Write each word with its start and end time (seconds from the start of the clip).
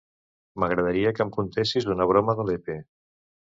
M'agradaria 0.63 1.11
que 1.19 1.27
em 1.27 1.35
contessis 1.37 1.89
una 1.97 2.09
broma 2.15 2.37
de 2.43 2.49
Lepe. 2.51 2.81